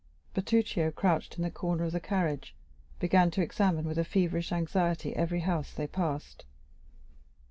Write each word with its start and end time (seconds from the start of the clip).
Bertuccio, 0.33 0.89
crouched 0.89 1.37
in 1.37 1.43
the 1.43 1.51
corner 1.51 1.83
of 1.83 1.91
the 1.91 1.99
carriage, 1.99 2.55
began 2.99 3.29
to 3.29 3.43
examine 3.43 3.85
with 3.85 3.99
a 3.99 4.03
feverish 4.03 4.51
anxiety 4.51 5.15
every 5.15 5.41
house 5.41 5.73
they 5.75 5.85
passed. 5.85 6.43